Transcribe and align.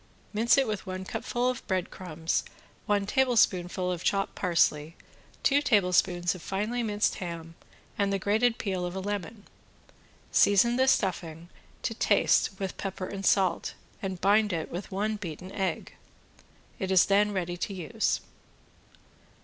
Mix 0.33 0.55
with 0.57 0.79
it 0.79 0.85
one 0.87 1.05
cupful 1.05 1.47
of 1.47 1.63
bread 1.67 1.91
crumbs, 1.91 2.43
one 2.87 3.05
tablespoonful 3.05 3.91
of 3.91 4.03
chopped 4.03 4.33
parsley, 4.33 4.95
two 5.43 5.61
tablespoons 5.61 6.33
of 6.33 6.41
finely 6.41 6.81
minced 6.81 7.17
ham 7.19 7.53
and 7.99 8.11
the 8.11 8.17
grated 8.17 8.57
peel 8.57 8.83
of 8.83 8.95
a 8.95 8.99
lemon. 8.99 9.43
Season 10.31 10.75
the 10.75 10.87
stuffing 10.87 11.49
to 11.83 11.93
taste 11.93 12.57
with 12.59 12.77
pepper 12.77 13.05
and 13.05 13.27
salt 13.27 13.75
and 14.01 14.19
bind 14.21 14.51
it 14.51 14.71
with 14.71 14.91
one 14.91 15.17
beaten 15.17 15.51
egg. 15.51 15.93
It 16.79 16.89
is 16.89 17.05
then 17.05 17.31
ready 17.31 17.55
to 17.57 17.71
use. 17.71 18.21